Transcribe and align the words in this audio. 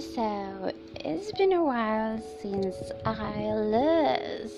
So 0.00 0.72
it's 0.96 1.32
been 1.32 1.52
a 1.52 1.64
while 1.64 2.20
since 2.42 2.76
I 3.06 3.46
last 3.54 4.52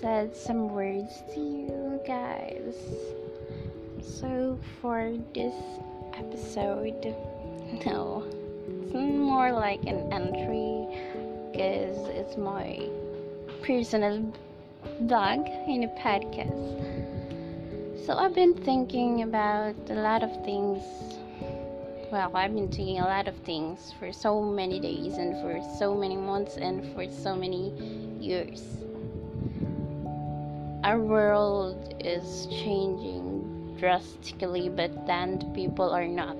said 0.00 0.36
some 0.36 0.68
words 0.68 1.10
to 1.34 1.40
you 1.40 2.00
guys. 2.06 2.76
So 4.00 4.56
for 4.80 5.14
this 5.34 5.54
episode, 6.14 7.02
no, 7.86 8.22
it's 8.84 8.94
more 8.94 9.50
like 9.50 9.82
an 9.82 10.12
entry 10.12 10.86
because 11.50 11.98
it's 12.14 12.36
my 12.36 12.88
personal 13.62 14.32
blog 15.00 15.48
in 15.66 15.82
a 15.82 15.92
podcast. 15.98 16.70
So 18.06 18.14
I've 18.16 18.34
been 18.34 18.54
thinking 18.54 19.22
about 19.22 19.74
a 19.90 19.94
lot 19.94 20.22
of 20.22 20.30
things 20.44 20.82
well, 22.14 22.30
I've 22.36 22.54
been 22.54 22.68
thinking 22.68 23.00
a 23.00 23.06
lot 23.06 23.26
of 23.26 23.34
things 23.38 23.92
for 23.98 24.12
so 24.12 24.40
many 24.40 24.78
days 24.78 25.14
and 25.14 25.34
for 25.42 25.60
so 25.80 25.96
many 25.96 26.16
months 26.16 26.56
and 26.56 26.94
for 26.94 27.10
so 27.10 27.34
many 27.34 27.70
years. 28.20 28.62
Our 30.84 31.00
world 31.00 31.96
is 31.98 32.46
changing 32.46 33.76
drastically, 33.80 34.68
but 34.68 35.08
then 35.08 35.52
people 35.56 35.90
are 35.90 36.06
not. 36.06 36.38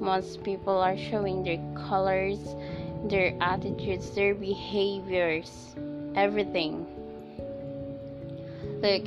Most 0.00 0.42
people 0.42 0.76
are 0.76 0.98
showing 0.98 1.44
their 1.44 1.62
colors, 1.86 2.40
their 3.04 3.32
attitudes, 3.40 4.10
their 4.10 4.34
behaviors, 4.34 5.76
everything. 6.16 6.84
Look 8.82 9.04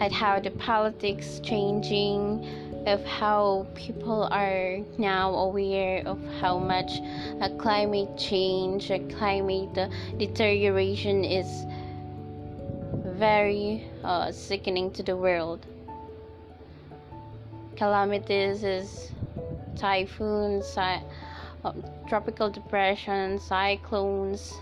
at 0.00 0.10
how 0.10 0.40
the 0.40 0.50
politics 0.50 1.38
changing 1.44 2.65
of 2.86 3.04
how 3.04 3.66
people 3.74 4.28
are 4.30 4.78
now 4.96 5.34
aware 5.34 6.06
of 6.06 6.18
how 6.40 6.56
much 6.56 7.00
a 7.40 7.50
climate 7.58 8.16
change, 8.16 8.90
a 8.90 9.00
climate 9.16 9.76
uh, 9.76 9.88
deterioration 10.18 11.24
is 11.24 11.66
very 13.04 13.84
uh, 14.04 14.30
sickening 14.30 14.92
to 14.92 15.02
the 15.02 15.16
world. 15.16 15.66
Calamities 17.74 18.62
is 18.62 19.10
typhoons, 19.74 20.76
uh, 20.78 21.00
tropical 22.08 22.48
depression, 22.48 23.38
cyclones. 23.40 24.54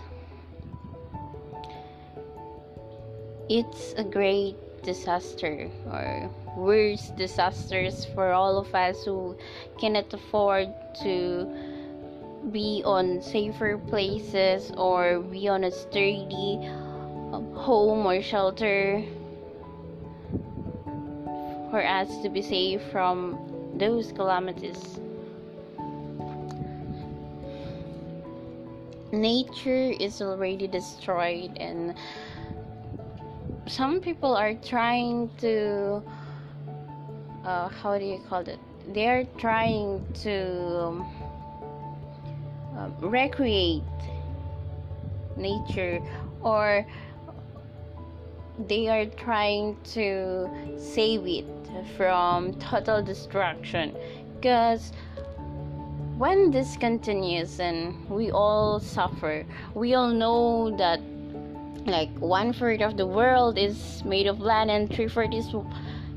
It's 3.47 3.93
a 3.93 4.03
great 4.03 4.57
disaster 4.85 5.69
or 5.91 6.29
worse 6.55 7.09
disasters 7.17 8.05
for 8.13 8.31
all 8.31 8.57
of 8.57 8.73
us 8.73 9.03
who 9.03 9.35
cannot 9.79 10.13
afford 10.13 10.69
to 11.01 11.49
be 12.51 12.83
on 12.85 13.21
safer 13.21 13.77
places 13.77 14.71
or 14.77 15.19
be 15.19 15.47
on 15.47 15.63
a 15.63 15.71
sturdy 15.71 16.59
um, 17.33 17.51
home 17.53 18.05
or 18.05 18.21
shelter 18.21 19.03
for 21.71 21.83
us 21.83 22.21
to 22.21 22.29
be 22.29 22.41
safe 22.41 22.81
from 22.91 23.37
those 23.75 24.11
calamities. 24.11 24.99
Nature 29.11 29.91
is 29.99 30.21
already 30.21 30.67
destroyed, 30.67 31.57
and 31.57 31.95
some 33.67 33.99
people 33.99 34.35
are 34.35 34.53
trying 34.53 35.29
to 35.39 36.03
uh, 37.45 37.69
how 37.69 37.97
do 37.97 38.05
you 38.05 38.19
call 38.27 38.41
it? 38.41 38.59
They're 38.93 39.25
trying 39.37 40.05
to 40.23 40.77
um, 40.79 41.05
uh, 42.75 42.89
recreate 43.07 43.83
nature 45.37 46.01
or 46.41 46.85
they 48.67 48.87
are 48.87 49.05
trying 49.05 49.77
to 49.83 50.49
save 50.77 51.27
it 51.27 51.45
from 51.97 52.53
total 52.55 53.03
destruction. 53.03 53.95
Because 54.35 54.91
when 56.17 56.51
this 56.51 56.77
continues 56.77 57.59
and 57.59 58.09
we 58.09 58.31
all 58.31 58.79
suffer 58.79 59.45
we 59.73 59.93
all 59.95 60.07
know 60.07 60.73
that 60.77 61.01
like 61.85 62.09
one 62.19 62.53
third 62.53 62.81
of 62.81 62.97
the 62.97 63.05
world 63.05 63.57
is 63.57 64.03
made 64.03 64.27
of 64.27 64.39
land 64.39 64.71
and 64.71 64.93
three 64.93 65.07
fourths 65.07 65.35
is 65.35 65.55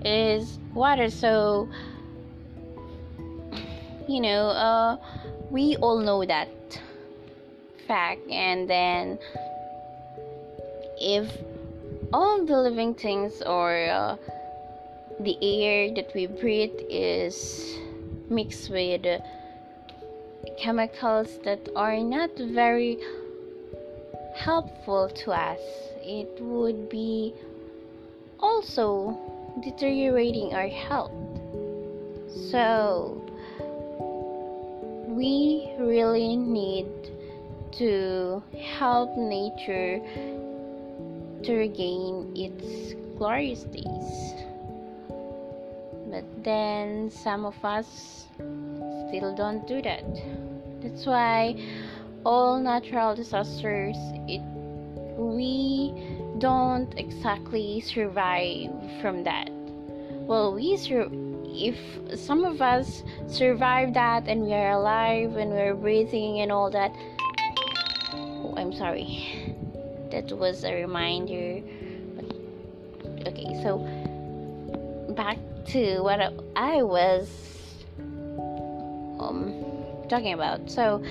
is 0.05 0.59
water. 0.75 1.11
So 1.11 1.69
you 4.09 4.21
know 4.21 4.49
uh, 4.49 4.97
we 5.51 5.77
all 5.77 5.99
know 5.99 6.25
that 6.25 6.49
fact. 7.87 8.21
And 8.31 8.69
then 8.69 9.19
if 11.01 11.31
all 12.13 12.45
the 12.45 12.57
living 12.57 12.95
things 12.95 13.43
or 13.43 13.89
uh, 13.89 14.17
the 15.21 15.37
air 15.43 15.95
that 15.95 16.15
we 16.15 16.27
breathe 16.27 16.79
is 16.89 17.77
mixed 18.31 18.71
with 18.71 19.05
chemicals 20.59 21.39
that 21.45 21.69
are 21.77 21.99
not 21.99 22.31
very 22.37 22.99
helpful 24.39 25.09
to 25.09 25.33
us 25.33 25.61
it 26.03 26.41
would 26.41 26.89
be 26.89 27.35
also 28.41 29.19
deteriorating 29.63 30.55
our 30.55 30.69
health. 30.69 31.13
So, 32.51 33.21
we 35.09 35.75
really 35.79 36.37
need 36.37 36.87
to 37.73 38.43
help 38.79 39.17
nature 39.17 40.01
to 41.43 41.55
regain 41.55 42.33
its 42.37 42.95
glorious 43.19 43.65
days. 43.65 44.35
But 46.11 46.25
then 46.43 47.11
some 47.11 47.45
of 47.45 47.55
us 47.65 48.27
still 49.09 49.35
don't 49.35 49.67
do 49.67 49.83
that. 49.83 50.05
That's 50.81 51.05
why 51.05 51.57
all 52.25 52.59
natural 52.59 53.15
disasters 53.15 53.97
it 54.29 54.43
we 55.19 55.93
don't 56.39 56.97
exactly 56.97 57.81
survive 57.81 58.71
from 59.01 59.25
that. 59.25 59.51
Well, 59.51 60.55
we 60.55 60.77
sur- 60.77 61.11
if 61.45 61.77
some 62.17 62.45
of 62.45 62.63
us 62.63 63.03
survive 63.27 63.95
that 63.95 64.29
and 64.29 64.43
we 64.43 64.55
are 64.55 64.71
alive 64.71 65.37
and 65.37 65.51
we're 65.51 65.75
breathing 65.75 66.41
and 66.41 66.53
all 66.53 66.71
that. 66.71 66.93
Oh, 68.13 68.55
I'm 68.57 68.73
sorry. 68.73 69.57
That 70.13 70.31
was 70.31 70.63
a 70.65 70.75
reminder. 70.75 71.61
But, 72.15 73.29
okay, 73.29 73.61
so 73.63 73.79
back 75.17 75.39
to 75.69 76.01
what 76.01 76.21
I 76.55 76.83
was 76.83 77.29
um 79.19 79.53
talking 80.09 80.33
about. 80.33 80.71
So 80.71 81.03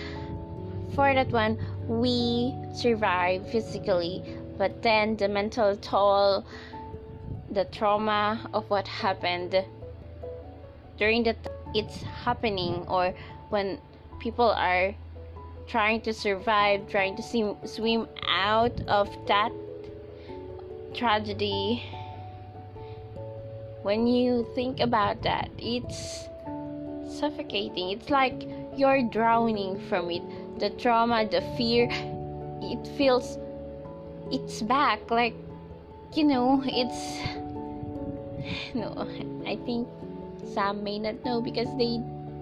for 0.96 1.14
that 1.14 1.31
one, 1.31 1.58
we 1.88 2.56
survive 2.74 3.50
physically 3.50 4.24
but 4.58 4.81
then 4.81 5.16
the 5.18 5.28
mental 5.28 5.75
toll 5.78 6.46
the 7.52 7.66
trauma 7.66 8.50
of 8.53 8.70
what 8.70 8.88
happened 8.88 9.64
during 10.97 11.24
the 11.24 11.36
it's 11.74 12.02
happening 12.02 12.84
or 12.88 13.14
when 13.50 13.80
people 14.20 14.50
are 14.50 14.96
trying 15.68 16.02
to 16.02 16.14
survive 16.14 16.90
trying 16.90 17.16
to 17.16 17.22
swim, 17.22 17.56
swim 17.66 18.08
out 18.28 18.81
of 18.88 19.09
that 19.28 19.52
tragedy. 20.96 21.84
When 23.84 24.08
you 24.08 24.47
think 24.56 24.79
about 24.79 25.22
that 25.23 25.50
it's 25.58 26.28
suffocating. 27.20 27.91
It's 27.91 28.09
like 28.09 28.47
you're 28.76 29.03
drowning 29.03 29.79
from 29.88 30.09
it 30.11 30.23
the 30.59 30.70
trauma 30.72 31.28
the 31.28 31.42
fear 31.56 31.88
it 32.62 32.88
feels 32.98 33.38
it's 34.32 34.62
back 34.62 35.00
like 35.12 35.36
you 36.14 36.24
know 36.24 36.62
it's 36.66 37.20
no 38.74 39.08
i 39.46 39.56
think 39.66 39.88
some 40.54 40.84
may 40.84 40.98
not 40.98 41.24
know 41.24 41.42
because 41.42 41.68
they 41.78 41.98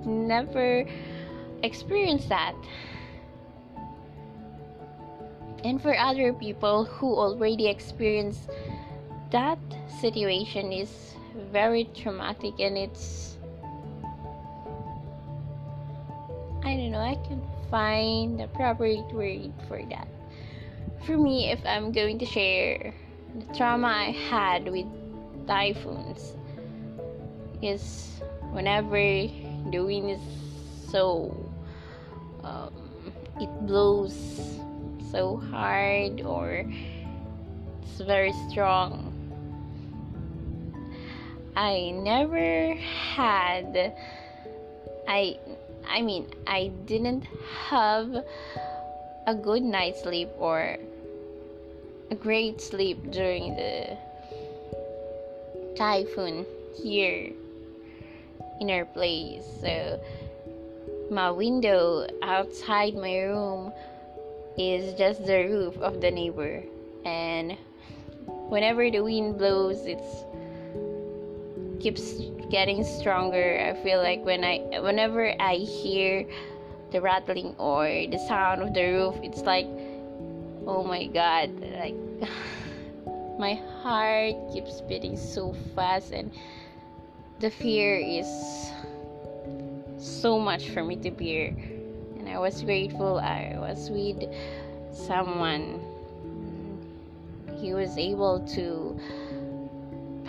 never 0.06 0.86
experienced 1.64 2.30
that. 2.30 2.56
And 5.64 5.82
for 5.82 5.98
other 5.98 6.32
people 6.32 6.86
who 6.86 7.16
already 7.16 7.68
experienced 7.68 8.50
that 9.32 9.58
situation 10.00 10.72
is 10.72 11.16
very 11.52 11.90
traumatic 11.96 12.54
and 12.60 12.78
it's 12.78 13.38
i 16.64 16.76
don't 16.78 16.92
know 16.92 17.00
i 17.00 17.16
can 17.28 17.42
find 17.70 18.40
the 18.40 18.48
proper 18.48 18.96
word 19.14 19.54
for 19.68 19.82
that 19.90 20.08
for 21.06 21.18
me, 21.18 21.52
if 21.52 21.64
I'm 21.66 21.92
going 21.92 22.18
to 22.20 22.26
share 22.26 22.94
the 23.36 23.54
trauma 23.54 23.88
I 23.88 24.12
had 24.12 24.68
with 24.68 24.88
typhoons, 25.46 26.36
is 27.62 28.22
whenever 28.52 28.98
the 28.98 29.80
wind 29.80 30.10
is 30.10 30.22
so 30.90 31.52
um, 32.44 32.74
it 33.40 33.50
blows 33.68 34.60
so 35.12 35.38
hard 35.38 36.22
or 36.22 36.66
it's 37.82 38.02
very 38.02 38.34
strong. 38.50 39.12
I 41.56 41.92
never 41.92 42.74
had 42.76 43.94
I 45.08 45.38
I 45.88 46.02
mean 46.02 46.28
I 46.48 46.72
didn't 46.86 47.26
have 47.70 48.24
a 49.28 49.36
good 49.36 49.64
night's 49.64 50.04
sleep 50.04 50.30
or 50.38 50.78
a 52.12 52.16
great 52.16 52.62
sleep 52.62 53.12
during 53.12 53.56
the 53.56 53.98
typhoon 55.76 56.46
here 56.82 57.32
in 58.60 58.70
our 58.70 58.86
place. 58.86 59.46
So 59.62 60.00
my 61.12 61.32
window 61.32 62.08
outside 62.24 62.96
my 62.96 63.18
room 63.22 63.72
is 64.58 64.98
just 64.98 65.26
the 65.26 65.46
roof 65.46 65.78
of 65.78 66.02
the 66.02 66.12
neighbor 66.12 66.64
and 67.06 67.58
whenever 68.50 68.90
the 68.90 69.02
wind 69.02 69.38
blows 69.38 69.86
it's 69.86 70.24
keeps 71.80 72.22
getting 72.50 72.84
stronger 72.84 73.60
i 73.60 73.84
feel 73.84 74.02
like 74.02 74.24
when 74.24 74.44
i 74.44 74.58
whenever 74.80 75.34
i 75.42 75.56
hear 75.56 76.26
the 76.92 77.02
rattling 77.02 77.56
or 77.58 77.86
the 77.86 78.20
sound 78.28 78.62
of 78.62 78.74
the 78.74 78.84
roof 78.84 79.16
it's 79.24 79.42
like 79.42 79.68
oh 80.68 80.84
my 80.84 81.08
god 81.08 81.50
like 81.80 81.96
my 83.40 83.54
heart 83.82 84.34
keeps 84.54 84.82
beating 84.82 85.18
so 85.18 85.54
fast 85.76 86.12
and 86.12 86.32
the 87.40 87.50
fear 87.52 87.98
is 87.98 88.28
so 89.98 90.40
much 90.40 90.70
for 90.70 90.84
me 90.84 90.96
to 90.96 91.12
bear. 91.12 91.50
And 92.18 92.30
i 92.30 92.40
was 92.40 92.62
grateful 92.64 93.20
i 93.20 93.56
was 93.58 93.90
with 93.90 94.24
someone. 94.96 95.82
He 97.58 97.74
was 97.74 97.98
able 97.98 98.40
to 98.56 99.00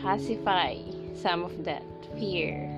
pacify 0.00 0.74
some 1.16 1.44
of 1.44 1.64
that 1.64 1.82
fear. 2.18 2.68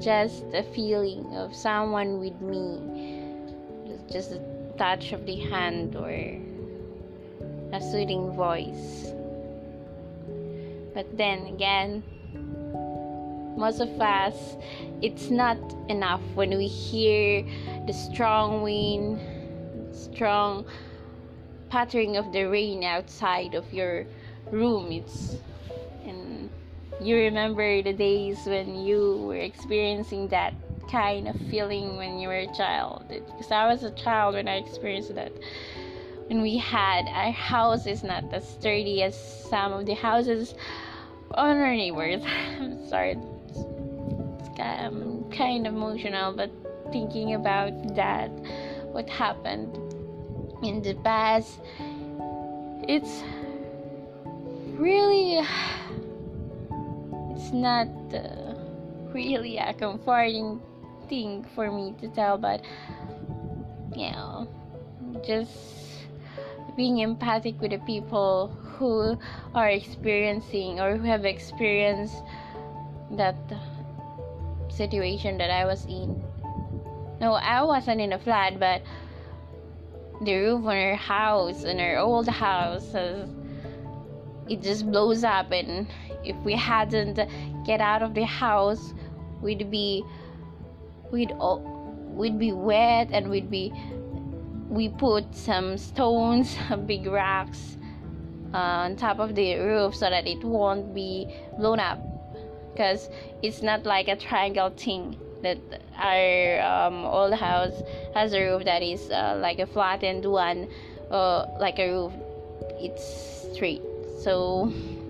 Just 0.00 0.44
a 0.54 0.62
feeling 0.74 1.36
of 1.36 1.54
someone 1.54 2.20
with 2.20 2.40
me. 2.40 3.22
Just 4.10 4.32
a 4.32 4.40
touch 4.78 5.12
of 5.12 5.26
the 5.26 5.36
hand 5.36 5.96
or 5.96 6.10
a 6.10 7.80
soothing 7.80 8.32
voice. 8.32 9.12
But 10.94 11.16
then 11.16 11.46
again 11.46 12.02
most 13.56 13.80
of 13.80 14.00
us 14.00 14.56
it's 15.02 15.28
not 15.28 15.58
enough 15.88 16.22
when 16.34 16.56
we 16.56 16.66
hear 16.66 17.44
the 17.86 17.92
strong 17.92 18.62
wind 18.62 19.20
strong 19.92 20.64
pattering 21.68 22.16
of 22.16 22.32
the 22.32 22.44
rain 22.44 22.82
outside 22.82 23.54
of 23.54 23.72
your 23.72 24.06
room. 24.50 24.90
It's 24.90 25.36
you 27.00 27.16
remember 27.16 27.82
the 27.82 27.92
days 27.92 28.38
when 28.44 28.84
you 28.84 29.24
were 29.26 29.36
experiencing 29.36 30.28
that 30.28 30.54
kind 30.90 31.28
of 31.28 31.36
feeling 31.50 31.96
when 31.96 32.18
you 32.18 32.28
were 32.28 32.44
a 32.44 32.54
child? 32.54 33.04
Because 33.08 33.50
i 33.50 33.66
was 33.66 33.84
a 33.84 33.90
child 33.92 34.34
when 34.34 34.48
i 34.48 34.56
experienced 34.56 35.14
that. 35.14 35.32
When 36.28 36.42
we 36.42 36.58
had 36.58 37.08
our 37.08 37.32
house 37.32 37.86
is 37.86 38.04
not 38.04 38.32
as 38.32 38.48
sturdy 38.48 39.02
as 39.02 39.16
some 39.48 39.72
of 39.72 39.86
the 39.86 39.94
houses 39.94 40.54
on 41.34 41.56
our 41.56 41.74
neighbors. 41.74 42.22
I'm 42.60 42.86
sorry. 42.88 43.16
I'm 44.58 45.30
kind 45.30 45.66
of 45.66 45.74
emotional, 45.74 46.32
but 46.32 46.50
thinking 46.92 47.34
about 47.34 47.94
that, 47.94 48.28
what 48.92 49.08
happened 49.08 49.74
in 50.62 50.82
the 50.82 50.94
past, 51.02 51.58
it's 52.86 53.22
really, 54.76 55.40
not 57.52 57.88
uh, 58.14 58.54
really 59.12 59.58
a 59.58 59.74
comforting 59.74 60.60
thing 61.08 61.46
for 61.54 61.70
me 61.70 61.94
to 62.00 62.08
tell, 62.08 62.38
but 62.38 62.62
you 63.96 64.10
know, 64.10 64.48
just 65.26 65.50
being 66.76 66.98
empathic 66.98 67.60
with 67.60 67.72
the 67.72 67.78
people 67.78 68.48
who 68.78 69.18
are 69.54 69.68
experiencing 69.68 70.80
or 70.80 70.96
who 70.96 71.04
have 71.04 71.24
experienced 71.24 72.22
that 73.12 73.36
situation 74.68 75.36
that 75.38 75.50
I 75.50 75.64
was 75.64 75.84
in. 75.86 76.22
No, 77.20 77.34
I 77.34 77.62
wasn't 77.62 78.00
in 78.00 78.12
a 78.12 78.18
flat, 78.18 78.58
but 78.58 78.82
the 80.22 80.34
roof 80.36 80.64
on 80.64 80.76
our 80.76 80.94
house, 80.94 81.64
on 81.64 81.80
our 81.80 81.98
old 81.98 82.28
house, 82.28 82.94
it 84.48 84.62
just 84.62 84.90
blows 84.90 85.24
up. 85.24 85.50
And 85.50 85.86
if 86.24 86.36
we 86.44 86.54
hadn't 86.54 87.18
get 87.64 87.80
out 87.80 88.02
of 88.02 88.14
the 88.14 88.24
house, 88.24 88.94
we'd 89.40 89.70
be, 89.70 90.04
we'd 91.10 91.32
we'd 91.38 92.38
be 92.38 92.52
wet, 92.52 93.08
and 93.12 93.30
we'd 93.30 93.50
be, 93.50 93.72
we 94.68 94.88
put 94.88 95.34
some 95.34 95.78
stones, 95.78 96.56
big 96.86 97.06
rocks, 97.06 97.78
uh, 98.52 98.56
on 98.56 98.96
top 98.96 99.18
of 99.18 99.34
the 99.34 99.56
roof 99.56 99.94
so 99.94 100.10
that 100.10 100.26
it 100.26 100.42
won't 100.44 100.94
be 100.94 101.32
blown 101.58 101.80
up. 101.80 101.98
Because 102.72 103.08
it's 103.42 103.62
not 103.62 103.84
like 103.84 104.08
a 104.08 104.16
triangle 104.16 104.70
thing 104.70 105.16
that 105.42 105.58
our 105.98 106.60
um, 106.60 107.04
old 107.04 107.34
house 107.34 107.82
has 108.14 108.32
a 108.32 108.40
roof 108.40 108.64
that 108.64 108.82
is 108.82 109.10
uh, 109.10 109.38
like 109.40 109.58
a 109.58 109.66
flattened 109.66 110.24
one 110.24 110.68
uh, 111.10 111.46
like 111.58 111.78
a 111.78 111.90
roof. 111.90 112.12
It's 112.78 113.52
straight. 113.52 113.82
So 114.22 114.72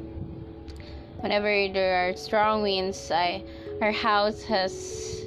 whenever 1.21 1.69
there 1.73 2.09
are 2.09 2.17
strong 2.17 2.63
winds 2.63 3.11
I, 3.11 3.43
our 3.81 3.93
house 3.93 4.43
has 4.45 5.27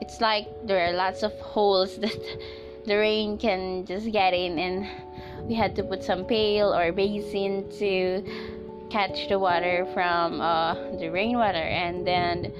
it's 0.00 0.20
like 0.20 0.48
there 0.64 0.88
are 0.88 0.92
lots 0.92 1.22
of 1.22 1.32
holes 1.40 1.96
that 2.04 2.18
the 2.86 2.96
rain 2.96 3.38
can 3.38 3.84
just 3.86 4.10
get 4.10 4.32
in 4.34 4.58
and 4.58 4.88
we 5.48 5.54
had 5.54 5.74
to 5.76 5.82
put 5.82 6.02
some 6.02 6.24
pail 6.24 6.74
or 6.74 6.92
basin 6.92 7.70
to 7.78 8.24
catch 8.90 9.28
the 9.28 9.38
water 9.38 9.86
from 9.94 10.40
uh, 10.40 10.74
the 10.98 11.08
rainwater 11.08 11.58
and 11.58 12.06
then 12.06 12.52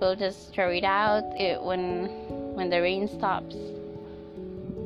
we'll 0.00 0.16
just 0.16 0.52
throw 0.52 0.70
it 0.70 0.84
out 0.84 1.24
it 1.38 1.62
when 1.62 2.06
when 2.54 2.70
the 2.70 2.80
rain 2.80 3.08
stops. 3.08 3.56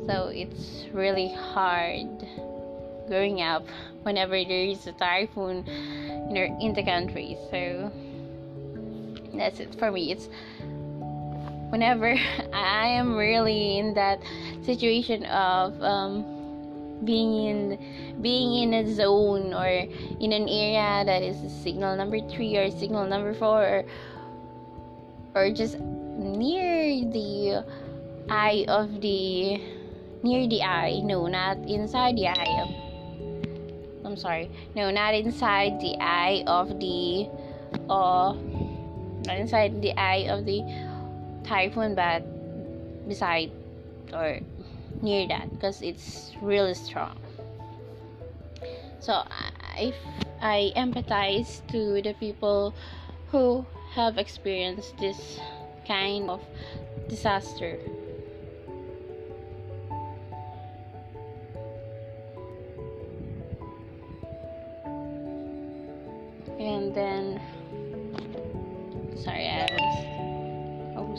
So 0.07 0.29
it's 0.33 0.87
really 0.93 1.29
hard 1.29 2.09
growing 3.09 3.43
up 3.43 3.67
whenever 4.03 4.43
there 4.45 4.65
is 4.65 4.87
a 4.87 4.93
typhoon 4.93 5.65
our, 6.37 6.45
in 6.61 6.75
the 6.75 6.83
country. 6.83 7.37
So 7.51 7.91
that's 9.35 9.61
it 9.61 9.75
for 9.79 9.91
me. 9.91 10.13
It's 10.13 10.29
whenever 11.71 12.15
i 12.53 12.87
am 12.87 13.15
really 13.15 13.79
in 13.79 13.95
that 13.95 14.19
situation 14.63 15.25
of 15.27 15.81
um, 15.83 16.25
being 17.05 17.45
in 17.45 18.23
being 18.23 18.63
in 18.63 18.75
a 18.75 18.95
zone 18.95 19.55
or 19.55 19.67
in 19.67 20.33
an 20.33 20.49
area 20.49 21.05
that 21.05 21.23
is 21.23 21.37
signal 21.63 21.97
number 21.97 22.21
three 22.29 22.57
or 22.57 22.71
signal 22.71 23.07
number 23.07 23.35
four 23.35 23.63
or, 23.63 23.85
or 25.35 25.51
just 25.53 25.79
near 25.79 27.05
the 27.13 27.65
eye 28.29 28.65
of 28.67 29.01
the 29.01 29.61
near 30.23 30.49
the 30.49 30.63
eye. 30.63 31.01
No 31.05 31.27
not 31.29 31.59
inside 31.59 32.17
the 32.17 32.29
eye 32.29 32.88
i'm 34.09 34.17
sorry. 34.17 34.51
No 34.75 34.91
not 34.91 35.15
inside 35.15 35.81
the 35.81 35.95
eye 36.01 36.43
of 36.47 36.81
the 36.81 37.29
uh 37.91 38.33
not 39.29 39.37
inside 39.37 39.83
the 39.83 39.93
eye 40.01 40.25
of 40.33 40.47
the 40.47 40.65
typhoon 41.45 41.95
but 41.95 42.25
beside 43.07 43.53
or 44.13 44.41
near 45.03 45.29
that 45.29 45.53
because 45.53 45.83
it's 45.83 46.33
really 46.41 46.73
strong. 46.73 47.21
So 49.01 49.13
I, 49.13 49.93
I 50.41 50.73
empathize 50.75 51.61
to 51.69 52.01
the 52.01 52.15
people 52.15 52.75
who 53.31 53.65
have 53.93 54.17
experienced 54.17 54.97
this 54.99 55.39
kind 55.87 56.31
of 56.31 56.41
disaster 57.09 57.79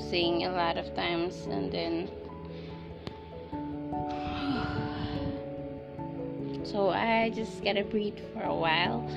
saying 0.09 0.45
a 0.45 0.51
lot 0.51 0.77
of 0.77 0.93
times 0.95 1.45
and 1.45 1.71
then 1.71 2.09
so 6.65 6.89
I 6.89 7.31
just 7.33 7.63
gotta 7.63 7.83
breathe 7.83 8.17
for 8.33 8.43
a 8.43 8.55
while. 8.55 9.07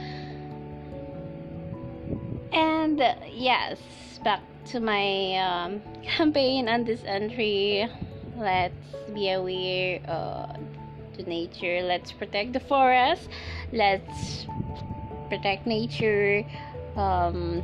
And 2.52 2.99
yes 3.32 3.78
back 4.22 4.42
to 4.66 4.80
my 4.80 5.37
um, 5.38 5.82
campaign 6.02 6.68
on 6.68 6.84
this 6.84 7.02
entry. 7.04 7.88
Let's 8.37 8.75
be 9.14 9.30
aware 9.30 10.00
to 11.16 11.28
nature. 11.28 11.82
Let's 11.82 12.12
protect 12.12 12.52
the 12.52 12.61
forest. 12.61 13.28
Let's 13.72 14.46
protect 15.28 15.66
nature. 15.66 16.44
Um, 16.96 17.62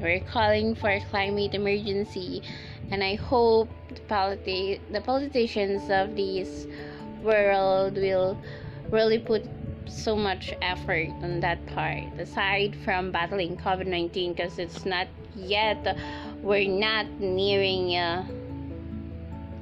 we're 0.00 0.20
calling 0.20 0.74
for 0.74 0.90
a 0.90 1.00
climate 1.00 1.54
emergency 1.54 2.42
and 2.90 3.02
i 3.02 3.14
hope 3.14 3.68
the, 3.88 4.00
politi- 4.02 4.80
the 4.92 5.00
politicians 5.00 5.82
of 5.90 6.16
this 6.16 6.66
world 7.22 7.96
will 7.96 8.38
really 8.90 9.18
put 9.18 9.44
so 9.86 10.16
much 10.16 10.54
effort 10.62 11.08
on 11.22 11.40
that 11.40 11.64
part. 11.66 12.04
Aside 12.18 12.76
from 12.84 13.10
battling 13.10 13.56
covid-19 13.56 14.36
because 14.36 14.58
it's 14.58 14.84
not 14.84 15.08
yet 15.34 15.96
we're 16.42 16.68
not 16.68 17.06
nearing 17.20 17.96
uh, 17.96 18.24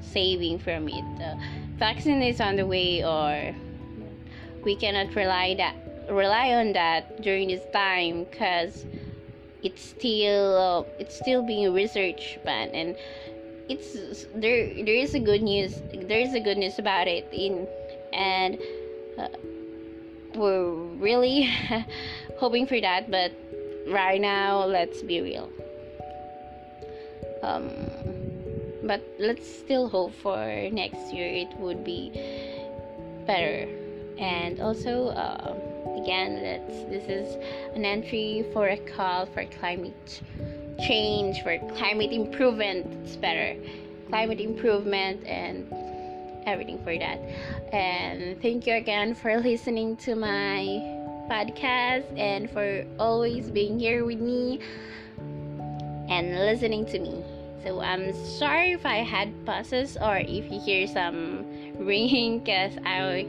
saving 0.00 0.58
from 0.58 0.88
it. 0.88 1.38
Vaccine 1.76 2.22
is 2.22 2.40
on 2.40 2.56
the 2.56 2.66
way 2.66 3.04
or 3.04 3.54
we 4.64 4.76
cannot 4.76 5.14
rely 5.14 5.54
that 5.56 5.74
rely 6.10 6.54
on 6.54 6.72
that 6.72 7.22
during 7.22 7.48
this 7.48 7.62
time 7.72 8.24
because 8.24 8.84
it's 9.62 9.82
still 9.82 10.56
uh, 10.56 10.82
it's 10.98 11.16
still 11.16 11.42
being 11.42 11.72
researched 11.72 12.38
but 12.44 12.70
and 12.74 12.96
it's 13.68 14.26
there 14.34 14.72
there 14.84 14.94
is 14.94 15.14
a 15.14 15.20
good 15.20 15.42
news 15.42 15.80
there 15.94 16.20
is 16.20 16.34
a 16.34 16.40
good 16.40 16.58
news 16.58 16.78
about 16.78 17.06
it 17.06 17.26
in 17.32 17.66
and 18.12 18.58
uh, 19.18 19.28
we're 20.34 20.74
really 20.98 21.48
hoping 22.38 22.66
for 22.66 22.80
that 22.80 23.10
but 23.10 23.32
right 23.86 24.20
now 24.20 24.64
let's 24.64 25.02
be 25.02 25.20
real. 25.20 25.50
Um, 27.42 27.70
but 28.84 29.02
let's 29.18 29.46
still 29.46 29.88
hope 29.88 30.14
for 30.14 30.70
next 30.70 31.12
year 31.12 31.26
it 31.26 31.56
would 31.58 31.84
be 31.84 32.10
better. 33.26 33.68
And 34.18 34.60
also 34.60 35.08
uh, 35.08 35.54
again 36.02 36.40
let's 36.42 36.84
this 36.90 37.04
is 37.08 37.36
an 37.74 37.84
entry 37.84 38.44
for 38.52 38.68
a 38.68 38.76
call 38.76 39.26
for 39.26 39.44
climate 39.60 40.20
change 40.80 41.42
for 41.42 41.58
climate 41.76 42.12
improvement. 42.12 42.86
It's 43.04 43.16
better. 43.16 43.56
Climate 44.08 44.40
improvement 44.40 45.24
and 45.26 45.66
everything 46.46 46.78
for 46.82 46.96
that. 46.98 47.18
And 47.72 48.40
thank 48.42 48.66
you 48.66 48.74
again 48.74 49.14
for 49.14 49.38
listening 49.38 49.96
to 49.98 50.14
my 50.14 50.64
podcast 51.30 52.04
and 52.18 52.50
for 52.50 52.84
always 52.98 53.50
being 53.50 53.78
here 53.78 54.04
with 54.04 54.20
me 54.20 54.60
and 56.08 56.34
listening 56.36 56.84
to 56.86 56.98
me. 56.98 57.24
So 57.64 57.80
I'm 57.80 58.12
sorry 58.38 58.72
if 58.72 58.84
I 58.84 58.98
had 58.98 59.46
pauses 59.46 59.96
or 59.96 60.16
if 60.16 60.50
you 60.50 60.60
hear 60.60 60.86
some 60.86 61.46
ringing 61.78 62.40
because 62.40 62.76
I 62.84 63.26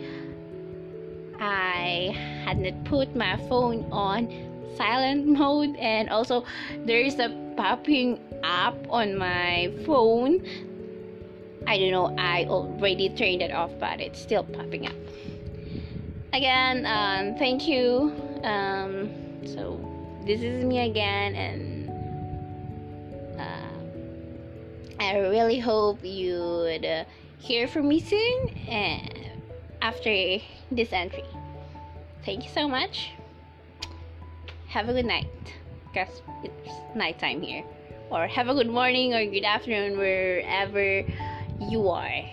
I 1.40 2.33
had 2.44 2.60
not 2.60 2.84
put 2.86 3.16
my 3.16 3.38
phone 3.48 3.88
on 3.92 4.28
silent 4.76 5.26
mode 5.40 5.76
and 5.78 6.10
also 6.10 6.46
there 6.86 7.02
is 7.02 7.20
a 7.20 7.30
popping 7.56 8.20
up 8.44 8.76
on 8.90 9.18
my 9.18 9.72
phone. 9.86 10.46
I 11.66 11.78
don't 11.78 11.92
know 11.92 12.16
I 12.18 12.46
already 12.46 13.10
turned 13.10 13.42
it 13.42 13.52
off 13.52 13.72
but 13.80 14.02
it's 14.02 14.22
still 14.22 14.44
popping 14.44 14.88
up. 14.88 14.96
Again 16.34 16.86
um, 16.86 17.38
thank 17.38 17.68
you. 17.68 18.14
Um, 18.44 19.10
so 19.46 19.80
this 20.26 20.42
is 20.42 20.66
me 20.66 20.90
again 20.90 21.36
and 21.36 21.90
uh, 23.40 25.04
I 25.04 25.18
really 25.18 25.60
hope 25.60 26.04
you 26.04 26.40
would 26.40 26.86
uh, 26.86 27.04
hear 27.40 27.68
from 27.68 27.88
me 27.88 28.00
soon 28.00 28.50
and 28.68 29.32
after 29.82 30.40
this 30.72 30.94
entry 30.94 31.24
thank 32.26 32.44
you 32.44 32.50
so 32.54 32.68
much. 32.68 33.12
Have 34.68 34.90
a 34.90 34.94
good 34.94 35.06
night. 35.06 35.28
Because 35.92 36.22
it's 36.44 36.96
nighttime 36.96 37.42
here. 37.42 37.64
Or 38.10 38.28
have 38.28 38.48
a 38.48 38.54
good 38.54 38.70
morning 38.70 39.14
or 39.14 39.26
good 39.26 39.44
afternoon 39.44 39.98
wherever 39.98 41.04
you 41.70 41.90
are 41.90 42.24